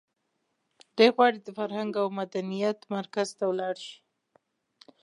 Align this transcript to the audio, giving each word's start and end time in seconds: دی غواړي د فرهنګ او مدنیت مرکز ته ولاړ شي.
دی 0.97 1.07
غواړي 1.15 1.39
د 1.41 1.49
فرهنګ 1.57 1.91
او 2.01 2.07
مدنیت 2.19 2.79
مرکز 2.95 3.27
ته 3.37 3.43
ولاړ 3.47 3.75
شي. 3.87 3.97